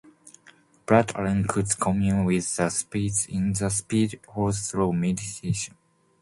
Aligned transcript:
Bart 0.87 1.15
Allen 1.15 1.45
could 1.47 1.77
"commune" 1.79 2.25
with 2.25 2.55
the 2.55 2.71
spirits 2.71 3.27
in 3.27 3.53
the 3.53 3.69
Speed 3.69 4.19
Force 4.25 4.71
through 4.71 4.93
meditation. 4.93 5.75